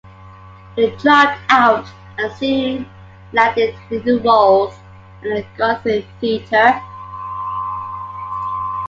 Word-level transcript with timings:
He 0.75 0.89
dropped 0.95 1.37
out 1.49 1.85
and 2.17 2.33
soon 2.33 2.89
landed 3.33 3.75
leading 3.91 4.23
roles 4.23 4.73
at 5.21 5.21
the 5.21 5.45
Guthrie 5.55 6.07
Theater. 6.19 6.81